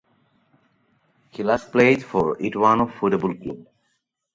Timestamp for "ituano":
2.37-2.91